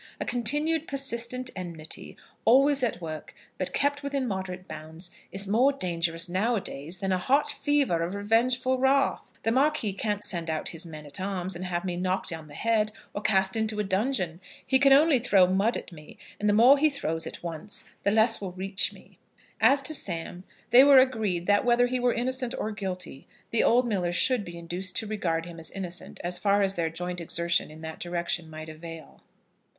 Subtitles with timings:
[0.19, 6.27] A continued persistent enmity, always at work, but kept within moderate bounds, is more dangerous
[6.27, 9.31] now a days, than a hot fever of revengeful wrath.
[9.43, 12.55] The Marquis can't send out his men at arms and have me knocked on the
[12.55, 14.41] head, or cast into a dungeon.
[14.65, 18.09] He can only throw mud at me, and the more he throws at once, the
[18.09, 19.19] less will reach me."
[19.59, 23.87] As to Sam, they were agreed that, whether he were innocent or guilty, the old
[23.87, 27.69] miller should be induced to regard him as innocent, as far as their joint exertion
[27.69, 29.21] in that direction might avail.